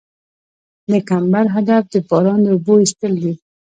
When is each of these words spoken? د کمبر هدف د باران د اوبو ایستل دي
د 0.91 0.93
کمبر 1.09 1.45
هدف 1.55 1.83
د 1.93 1.95
باران 2.09 2.39
د 2.43 2.47
اوبو 2.53 2.73
ایستل 2.81 3.13
دي 3.23 3.33